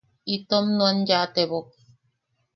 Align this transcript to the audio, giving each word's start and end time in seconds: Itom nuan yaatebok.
Itom 0.35 0.65
nuan 0.77 0.97
yaatebok. 1.09 1.67